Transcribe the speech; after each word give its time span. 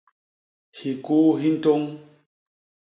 Hikuu 0.79 1.29
hi 1.39 1.47
ntôñ. 1.55 1.81